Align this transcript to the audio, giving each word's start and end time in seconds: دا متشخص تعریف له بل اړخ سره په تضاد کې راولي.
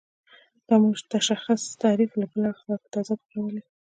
دا 0.67 0.75
متشخص 0.83 1.61
تعریف 1.81 2.11
له 2.19 2.25
بل 2.31 2.41
اړخ 2.49 2.57
سره 2.65 2.77
په 2.81 2.87
تضاد 2.93 3.19
کې 3.25 3.33
راولي. 3.35 3.61